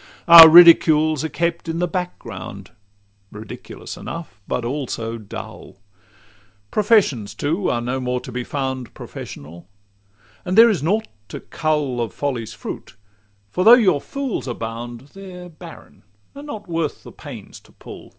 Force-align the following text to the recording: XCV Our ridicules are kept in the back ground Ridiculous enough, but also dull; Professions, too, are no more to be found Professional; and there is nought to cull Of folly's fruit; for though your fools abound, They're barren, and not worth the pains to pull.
XCV 0.00 0.24
Our 0.40 0.48
ridicules 0.48 1.24
are 1.24 1.28
kept 1.28 1.68
in 1.68 1.78
the 1.78 1.86
back 1.86 2.18
ground 2.18 2.70
Ridiculous 3.30 3.98
enough, 3.98 4.40
but 4.48 4.64
also 4.64 5.18
dull; 5.18 5.76
Professions, 6.70 7.34
too, 7.34 7.68
are 7.68 7.82
no 7.82 8.00
more 8.00 8.18
to 8.20 8.32
be 8.32 8.42
found 8.42 8.94
Professional; 8.94 9.68
and 10.42 10.56
there 10.56 10.70
is 10.70 10.82
nought 10.82 11.08
to 11.28 11.40
cull 11.40 12.00
Of 12.00 12.14
folly's 12.14 12.54
fruit; 12.54 12.96
for 13.50 13.62
though 13.62 13.74
your 13.74 14.00
fools 14.00 14.48
abound, 14.48 15.08
They're 15.12 15.50
barren, 15.50 16.02
and 16.34 16.46
not 16.46 16.66
worth 16.66 17.02
the 17.02 17.12
pains 17.12 17.60
to 17.60 17.72
pull. 17.72 18.14